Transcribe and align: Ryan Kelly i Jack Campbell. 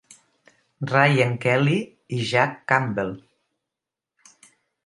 Ryan 0.91 1.35
Kelly 1.43 1.77
i 2.21 2.23
Jack 2.31 2.65
Campbell. 2.73 3.15